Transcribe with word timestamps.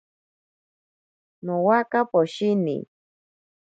Nowaka 1.45 1.99
poshini. 2.11 2.75